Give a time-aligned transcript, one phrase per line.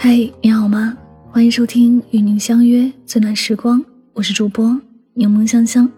[0.00, 0.96] 嗨，你好吗？
[1.28, 4.80] 欢迎收听与您相约最暖时光，我是主播
[5.12, 5.90] 柠檬香香。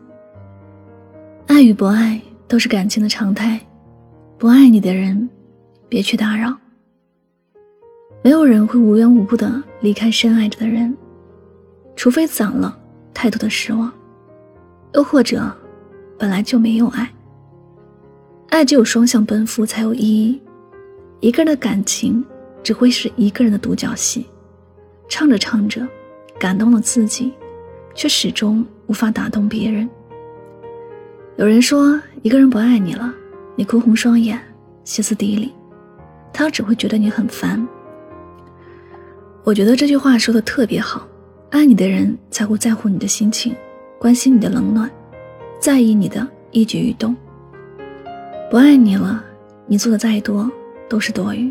[1.47, 2.19] 爱与不爱
[2.49, 3.61] 都是感情的常态，
[4.39, 5.29] 不爱你的人，
[5.87, 6.57] 别去打扰。
[8.23, 10.97] 没有人会无缘无故的离开深爱着的人，
[11.95, 12.75] 除非攒了
[13.13, 13.93] 太多的失望，
[14.95, 15.55] 又或者
[16.19, 17.07] 本来就没有爱。
[18.49, 20.41] 爱只有双向奔赴才有意义，
[21.21, 22.25] 一个人的感情
[22.63, 24.27] 只会是一个人的独角戏，
[25.09, 25.87] 唱着唱着，
[26.39, 27.33] 感动了自己，
[27.95, 29.89] 却始终无法打动别人。
[31.37, 33.13] 有人说，一个人不爱你了，
[33.57, 34.39] 你哭红双眼，
[34.85, 35.53] 歇斯底里，
[36.33, 37.67] 他只会觉得你很烦。
[39.43, 41.09] 我觉得这句话说的特别好，
[41.51, 43.57] 爱你的人才会在乎你的心情，
[43.99, 44.91] 关心你的冷暖，
[45.59, 47.17] 在意你的一举一动。
[48.51, 49.25] 不爱你了，
[49.67, 50.51] 你做的再多
[50.89, 51.51] 都是多余。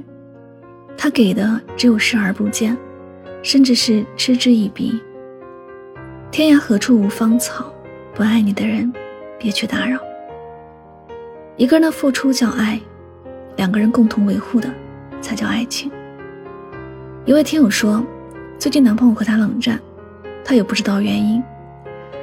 [1.09, 2.77] 给的只有视而不见，
[3.41, 4.99] 甚至是嗤之以鼻。
[6.31, 7.73] 天涯何处无芳草，
[8.13, 8.91] 不爱你的人，
[9.38, 9.99] 别去打扰。
[11.55, 12.79] 一个人的付出叫爱，
[13.55, 14.69] 两个人共同维护的
[15.21, 15.91] 才叫爱情。
[17.25, 18.05] 一位听友说，
[18.57, 19.79] 最近男朋友和她冷战，
[20.44, 21.44] 她也不知道原因，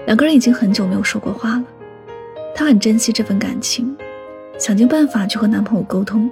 [0.06, 1.65] 两个人已经很久没有说过话了。
[2.55, 3.97] 她很珍惜这份感情。
[4.59, 6.31] 想尽办法去和男朋友沟通，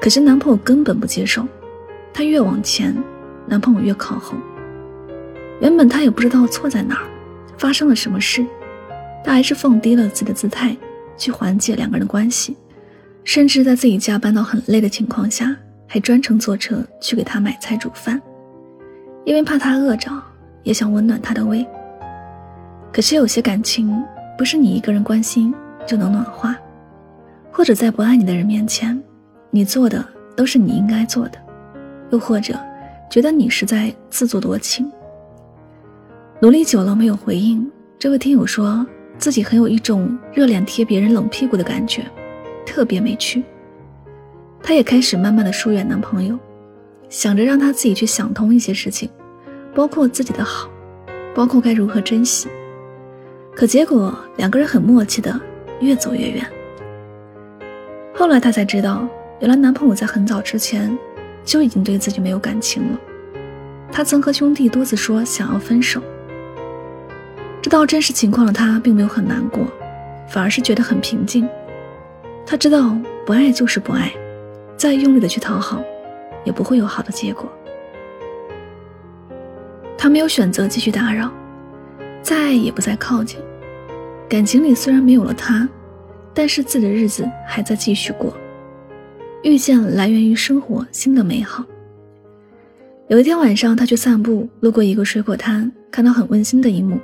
[0.00, 1.46] 可是男朋友根本不接受。
[2.12, 2.96] 她越往前，
[3.46, 4.34] 男朋友越靠后。
[5.60, 7.06] 原本她也不知道错在哪儿，
[7.58, 8.44] 发生了什么事，
[9.22, 10.76] 她还是放低了自己的姿态
[11.16, 12.56] 去缓解两个人的关系，
[13.24, 15.54] 甚至在自己加班到很累的情况下，
[15.86, 18.20] 还专程坐车去给他买菜煮饭，
[19.24, 20.10] 因为怕他饿着，
[20.62, 21.66] 也想温暖他的胃。
[22.92, 24.02] 可是有些感情
[24.36, 25.54] 不是你一个人关心
[25.86, 26.56] 就能暖化。
[27.52, 29.00] 或者在不爱你的人面前，
[29.50, 30.04] 你做的
[30.36, 31.38] 都是你应该做的；
[32.10, 32.54] 又或者
[33.10, 34.90] 觉得你是在自作多情。
[36.40, 38.86] 努力久了没有回应，这位听友说
[39.18, 42.02] 自己很有一种热脸贴别人冷屁股的感觉，
[42.64, 43.42] 特别没趣。
[44.62, 46.38] 她也开始慢慢的疏远男朋友，
[47.08, 49.10] 想着让他自己去想通一些事情，
[49.74, 50.70] 包括自己的好，
[51.34, 52.48] 包括该如何珍惜。
[53.54, 55.38] 可结果两个人很默契的
[55.80, 56.46] 越走越远。
[58.14, 59.06] 后来她才知道，
[59.40, 60.96] 原来男朋友在很早之前
[61.44, 62.98] 就已经对自己没有感情了。
[63.90, 66.02] 他曾和兄弟多次说想要分手。
[67.62, 69.66] 知道真实情况的他并没有很难过，
[70.28, 71.48] 反而是觉得很平静。
[72.46, 74.12] 他知道不爱就是不爱，
[74.76, 75.82] 再用力的去讨好，
[76.44, 77.50] 也不会有好的结果。
[79.96, 81.32] 他没有选择继续打扰，
[82.22, 83.40] 再爱也不再靠近。
[84.28, 85.68] 感情里虽然没有了他。
[86.32, 88.32] 但是自己的日子还在继续过，
[89.42, 91.64] 遇见来源于生活新的美好。
[93.08, 96.98] 有一天晚上，他去散步，路过一个水果摊，看到很温馨的一幕：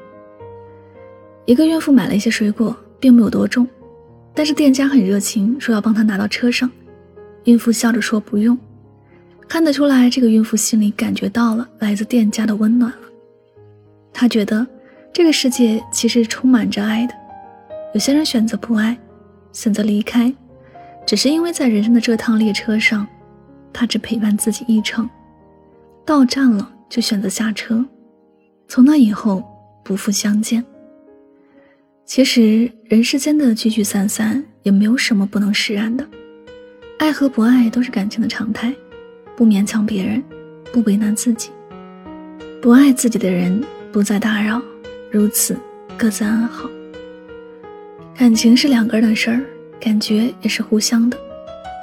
[1.46, 3.66] 一个孕妇买了一些水果，并没有多重，
[4.34, 6.70] 但是店家很热情，说要帮她拿到车上。
[7.44, 8.56] 孕妇笑着说不用，
[9.48, 13.08] 看得出来，这个孕妇心里感觉到了来自店家的温暖了。
[14.12, 14.66] 她觉得
[15.12, 17.14] 这个世界其实充满着爱的，
[17.94, 18.96] 有些人选择不爱。
[19.52, 20.30] 选择离开，
[21.06, 23.06] 只是因为在人生的这趟列车上，
[23.72, 25.08] 他只陪伴自己一程，
[26.04, 27.84] 到站了就选择下车，
[28.66, 29.40] 从那以后
[29.84, 30.64] 不复相见。
[32.04, 36.04] 其实人世间的聚聚散散也没有什么不能释然的，
[36.98, 38.74] 爱和不爱都是感情的常态，
[39.36, 40.22] 不勉强别人，
[40.72, 41.50] 不为难自己，
[42.60, 43.62] 不爱自己的人
[43.92, 44.60] 不再打扰，
[45.10, 45.56] 如此
[45.96, 46.68] 各自安好。
[48.16, 49.40] 感情是两个人的事儿，
[49.86, 51.16] 感觉也是互相的。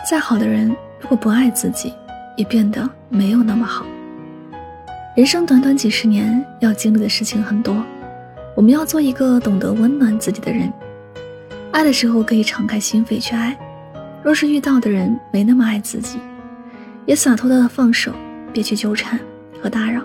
[0.06, 1.94] 再好的人，如果不爱自己，
[2.36, 3.86] 也变得没有那么好。
[5.16, 7.81] 人生短短几十年，要经历的事情很多，
[8.58, 10.69] 我们要做一个懂得温暖自己的人。
[11.72, 13.58] 爱的时候可以敞开心扉去爱，
[14.22, 16.19] 若是遇到的人没那么爱自己，
[17.06, 18.12] 也洒脱的放手，
[18.51, 19.18] 别去纠缠
[19.62, 20.01] 和打扰。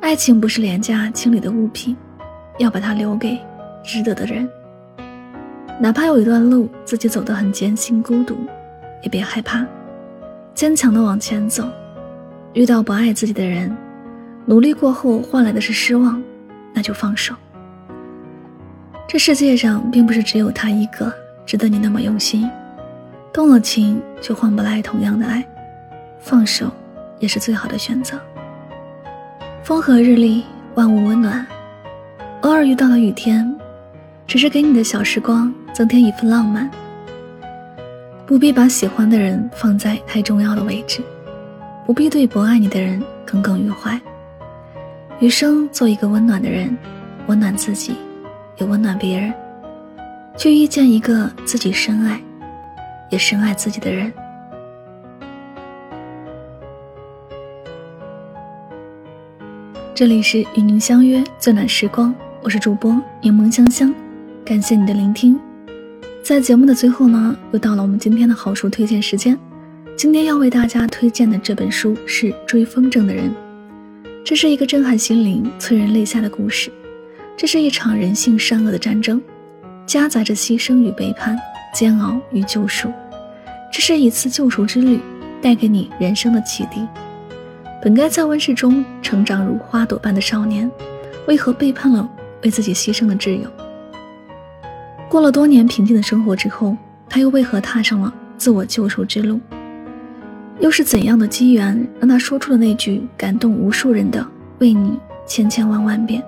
[0.00, 1.96] 爱情不是廉价清理的物品，
[2.60, 3.36] 要把它留给
[3.82, 4.48] 值得的人。
[5.78, 8.34] 哪怕有一段路自己走得很艰辛孤独，
[9.02, 9.64] 也别害怕，
[10.54, 11.68] 坚强的往前走。
[12.54, 13.76] 遇到不爱自己的人，
[14.46, 16.22] 努力过后换来的是失望，
[16.72, 17.34] 那就放手。
[19.06, 21.12] 这世界上并不是只有他一个
[21.44, 22.50] 值得你那么用心，
[23.30, 25.46] 动了情就换不来同样的爱，
[26.18, 26.70] 放手
[27.18, 28.18] 也是最好的选择。
[29.62, 30.42] 风和日丽，
[30.74, 31.46] 万物温暖，
[32.40, 33.54] 偶尔遇到了雨天。
[34.28, 36.70] 只是给你的小时光增添一份浪漫，
[38.24, 41.02] 不必把喜欢的人放在太重要的位置，
[41.84, 44.00] 不必对不爱你的人耿耿于怀。
[45.20, 46.74] 余生做一个温暖的人，
[47.26, 47.94] 温暖自己，
[48.56, 49.34] 也温暖别人，
[50.34, 52.18] 去遇见一个自己深爱，
[53.10, 54.10] 也深爱自己的人。
[59.94, 63.94] 这里是与您相约最暖时光，我是主播柠檬香香，
[64.42, 65.38] 感谢你的聆听。
[66.26, 69.38] 在节目的最后呢，又到了我们今天的好书推荐时间。
[69.96, 73.30] 今天要为大家推荐的这本书是《追风筝的人》，
[74.24, 76.68] 这是一个震撼心灵、催人泪下的故事。
[77.36, 79.22] 这是一场人性善恶的战争，
[79.86, 81.38] 夹杂着牺牲与背叛、
[81.72, 82.92] 煎熬与救赎。
[83.72, 84.98] 这是一次救赎之旅，
[85.40, 86.84] 带给你人生的启迪。
[87.80, 90.68] 本该在温室中成长如花朵般的少年，
[91.28, 92.10] 为何背叛了
[92.42, 93.48] 为自己牺牲的挚友？
[95.16, 96.76] 过了多年平静的生活之后，
[97.08, 99.40] 他又为何踏上了自我救赎之路？
[100.60, 104.22] 又是怎样的机缘让他说出了那句感动无数人的
[104.60, 106.22] “为你千千万万遍”？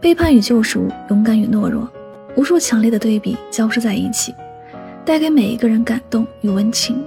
[0.00, 1.90] 背叛与救赎，勇敢与懦弱，
[2.36, 4.32] 无数强烈的对比交织在一起，
[5.04, 6.94] 带给每一个人感动与温情。《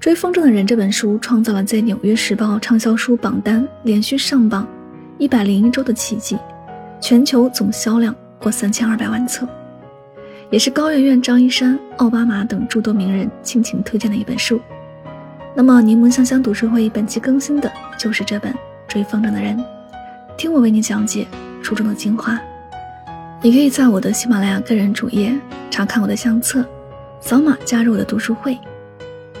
[0.00, 4.66] 追风筝的人》这本书创造了在《纽约时报》畅销书榜单连续上榜
[5.18, 6.36] 一百零一周的奇迹，
[7.00, 9.46] 全球总销量过三千二百万册，
[10.48, 14.60] 也是高圆圆、张一山、奥巴马等诸多名人倾情推荐的一本书。
[15.54, 18.52] 那么，柠檬香香读书会本期更新的就是这本
[18.88, 19.56] 《追风筝的人》，
[20.36, 21.26] 听我为你讲解
[21.60, 22.40] 书中的精华。
[23.42, 25.38] 你可以在我的喜马拉雅个人主页
[25.70, 26.64] 查看我的相册，
[27.20, 28.58] 扫码加入我的读书会。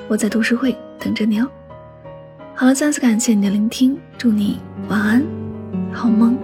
[0.08, 1.48] 我在读书会等着你哦。
[2.54, 4.58] 好了，再次感谢你的聆听，祝你
[4.88, 5.22] 晚安，
[5.92, 6.36] 好梦。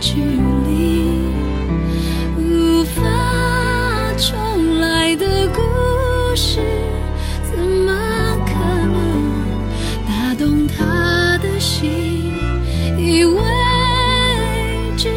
[0.00, 1.20] 距离，
[2.38, 3.02] 无法
[4.16, 6.60] 重来的故事，
[7.50, 7.92] 怎么
[8.46, 8.52] 可
[8.86, 8.96] 能
[10.06, 12.32] 打动他的心？
[12.98, 13.40] 以为
[14.96, 15.08] 只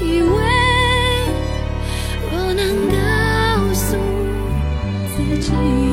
[0.00, 0.28] 以为
[2.30, 3.96] 我能告诉
[5.16, 5.85] 自己。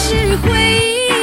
[0.00, 1.19] 是回忆。